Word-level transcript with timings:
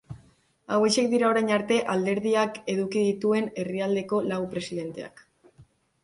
Hauexek 0.75 1.09
dira 1.09 1.25
orain 1.33 1.49
arte 1.57 1.75
alderdiak 1.95 2.57
eduki 2.73 3.03
dituen 3.09 3.51
herrialdeko 3.65 4.23
lau 4.31 4.39
presidenteak. 4.55 5.23